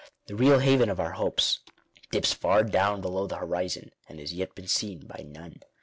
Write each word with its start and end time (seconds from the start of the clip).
The 0.25 0.33
real 0.35 0.57
haven 0.57 0.89
of 0.89 0.99
our 0.99 1.11
hopes 1.11 1.59
dips 2.09 2.33
far 2.33 2.63
down 2.63 3.01
below 3.01 3.27
the 3.27 3.35
horizon 3.37 3.91
and 4.09 4.19
has 4.19 4.33
yet 4.33 4.55
been 4.55 4.67
seen 4.67 5.05
by 5.05 5.23
none. 5.23 5.61